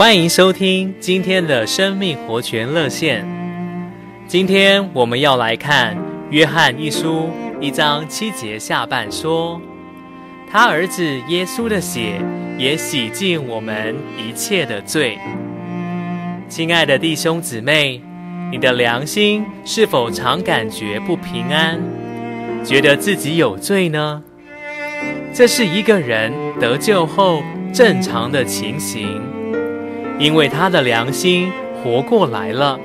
[0.00, 3.22] 欢迎收听今天的生命活泉热线。
[4.26, 5.94] 今天我们要来看
[6.30, 7.28] 约翰一书
[7.60, 9.60] 一章七节下半说，
[10.50, 12.14] 他儿子耶稣的血
[12.56, 15.18] 也洗净我们一切的罪。
[16.48, 18.00] 亲爱的弟兄姊妹，
[18.50, 21.78] 你的良心是否常感觉不平安，
[22.64, 24.22] 觉得自己有罪呢？
[25.34, 29.20] 这是一个人得救后正常的情形。
[30.20, 31.50] 因为他的良心
[31.82, 32.78] 活过来了，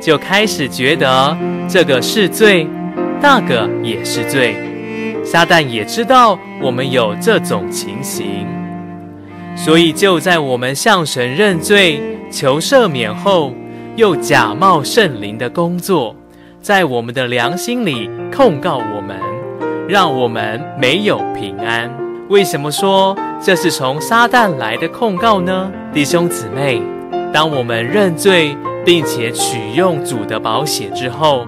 [0.00, 1.36] 就开始觉得
[1.68, 2.66] 这个是罪，
[3.20, 4.56] 那个也是罪。
[5.22, 8.46] 撒旦也知道我们有这种情形，
[9.54, 12.00] 所以就在我们向神认罪、
[12.30, 13.52] 求赦免后，
[13.96, 16.16] 又假冒圣灵的工作，
[16.62, 19.18] 在我们的良心里控告我们，
[19.88, 22.05] 让我们没有平安。
[22.28, 25.70] 为什么说这是从撒旦来的控告呢？
[25.92, 26.82] 弟兄姊妹，
[27.32, 31.46] 当我们认罪并且取用主的宝血之后，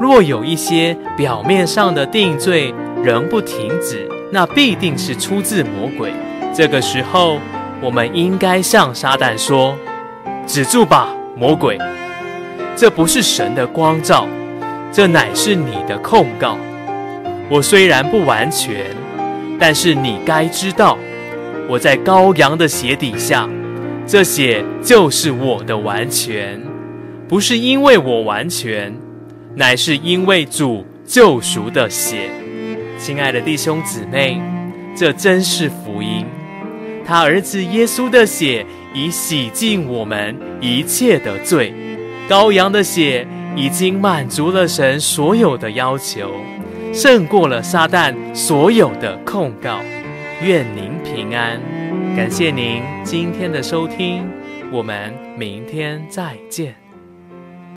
[0.00, 6.12] 若有一些表面上的定罪仍不停止，那必定是出自魔鬼。
[6.52, 7.38] 这个时候，
[7.80, 9.76] 我们应该向撒旦说
[10.44, 11.78] ：“止住吧，魔鬼！
[12.74, 14.26] 这不是神的光照，
[14.90, 16.58] 这乃是你的控告。
[17.48, 18.86] 我虽然不完全，
[19.60, 20.98] 但是你该知道，
[21.68, 23.48] 我在羔羊的血底下。”
[24.06, 26.60] 这血就是我的完全，
[27.28, 28.92] 不是因为我完全，
[29.54, 32.28] 乃是因为主救赎的血。
[32.98, 34.42] 亲爱的弟兄姊妹，
[34.96, 36.26] 这真是福音。
[37.06, 41.72] 他儿子耶稣的血已洗净我们一切的罪，
[42.28, 46.32] 羔羊的血已经满足了神所有的要求，
[46.92, 49.80] 胜过了撒旦所有的控告。
[50.42, 51.60] 愿您平安。
[52.16, 54.28] 感谢您今天的收听，
[54.72, 56.79] 我们明天再见。